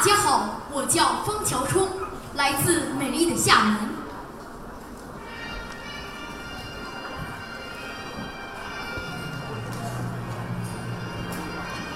[0.00, 1.86] 大家好，我叫方乔冲，
[2.34, 3.76] 来自美丽的厦门。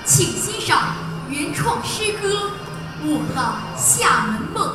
[0.05, 0.96] 请欣赏
[1.30, 2.28] 原创诗歌
[3.05, 4.68] 《我的厦门梦》。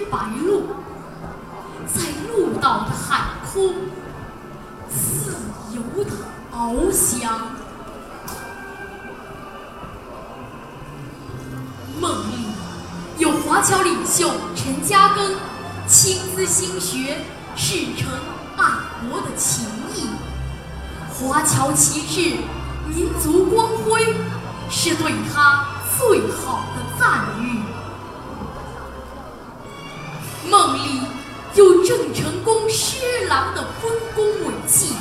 [0.00, 0.62] 白鹭，
[1.86, 3.74] 在鹭岛的海空
[4.88, 5.34] 自
[5.72, 6.10] 由的
[6.52, 7.50] 翱翔。
[12.00, 12.46] 梦里
[13.18, 15.34] 有华侨领袖陈嘉庚
[15.86, 17.18] 亲自心学
[17.56, 18.08] 事成
[18.56, 18.64] 爱
[19.08, 20.08] 国的情谊，
[21.12, 22.36] 华侨旗帜、
[22.86, 24.14] 民族光辉
[24.70, 25.66] 是对他
[25.98, 27.60] 最好的赞誉。
[30.50, 31.00] 梦里
[31.54, 34.94] 有郑成功施琅的丰功伟绩，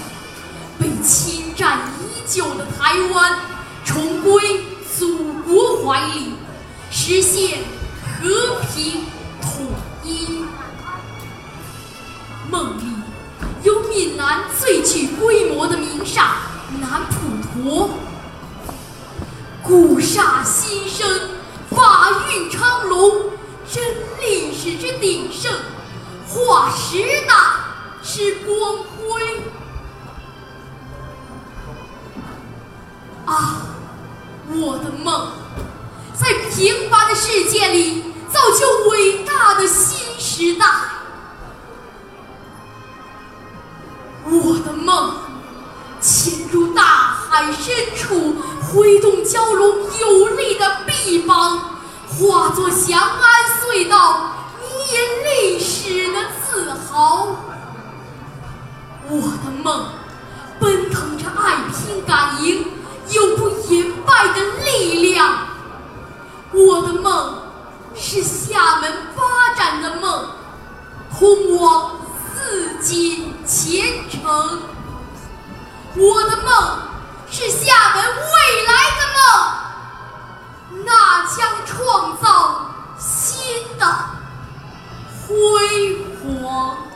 [0.80, 3.40] 被侵占已久的台湾
[3.86, 4.66] 重归
[4.98, 6.34] 祖国怀里。
[6.90, 7.60] 实现
[8.04, 9.04] 和平
[9.42, 9.68] 统
[10.04, 10.46] 一。
[12.50, 12.84] 梦里
[13.64, 16.38] 有闽南最具规模的名刹
[16.80, 17.90] 南普陀，
[19.62, 21.06] 古刹新生，
[21.70, 22.07] 发，
[24.78, 25.52] 之鼎盛，
[26.28, 27.34] 化时代
[28.04, 29.42] 之光辉。
[33.26, 33.62] 啊，
[34.50, 35.32] 我的梦！
[36.14, 40.66] 在平凡的世界里，造就伟大的新时代。
[44.26, 45.14] 我的梦，
[46.00, 53.22] 潜入大海深处，挥动蛟龙有力的臂膀，化作翔安
[53.62, 54.37] 隧道，
[56.98, 57.28] 好。
[59.08, 59.86] 我的梦，
[60.60, 62.66] 奔腾着爱拼敢赢、
[63.12, 65.46] 永不言败的力量。
[66.52, 67.36] 我的梦
[67.96, 70.26] 是厦门发展的梦，
[71.16, 71.92] 通往
[72.36, 74.60] 四锦前程。
[75.94, 76.80] 我的梦
[77.30, 79.06] 是厦门未来的
[80.74, 83.38] 梦，那将创造新
[83.78, 83.86] 的
[85.28, 85.28] 辉
[86.24, 86.87] 煌。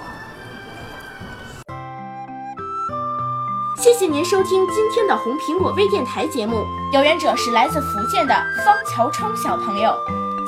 [3.81, 9.91] 谢谢您收听今天的红苹果微电台节目，表演者是来自福建的方乔冲小朋友，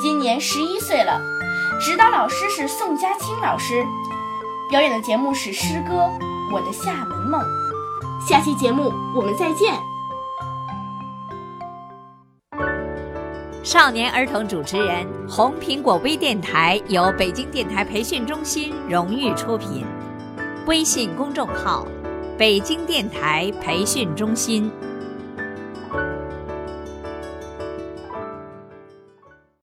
[0.00, 1.20] 今年十一岁了，
[1.80, 3.84] 指导老师是宋佳清老师，
[4.70, 5.94] 表演的节目是诗歌
[6.52, 7.40] 《我的厦门梦》，
[8.24, 9.74] 下期节目我们再见。
[13.64, 19.84] 少年儿童主持人，红苹果微电台由北京电台培训中心荣誉出品，
[20.68, 21.84] 微信公众号。
[22.36, 24.68] 北京电台培训中心。